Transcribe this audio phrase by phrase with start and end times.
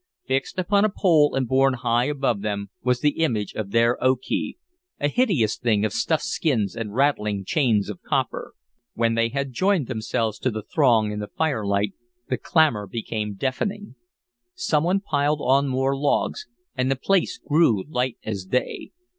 [0.25, 4.57] Fixed upon a pole and borne high above them was the image of their Okee,
[4.99, 8.55] a hideous thing of stuffed skins and rattling chains of copper.
[8.95, 11.93] When they had joined themselves to the throng in the firelight
[12.29, 13.93] the clamor became deafening.
[14.55, 18.89] Some one piled on more logs, and the place grew light as day.